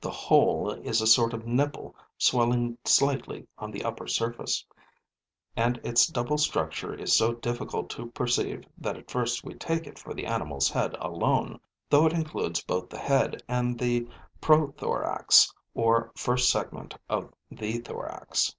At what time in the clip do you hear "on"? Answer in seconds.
3.58-3.70